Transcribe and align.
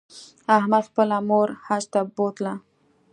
احمد 0.57 0.83
خپله 0.89 1.17
مور 1.27 1.47
حج 1.65 1.83
ته 1.93 2.01
بوتله 2.15 2.53